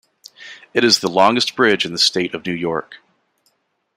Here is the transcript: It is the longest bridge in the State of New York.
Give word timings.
It 0.73 0.83
is 0.83 0.97
the 0.97 1.07
longest 1.07 1.55
bridge 1.55 1.85
in 1.85 1.91
the 1.91 1.99
State 1.99 2.33
of 2.33 2.43
New 2.43 2.53
York. 2.55 2.95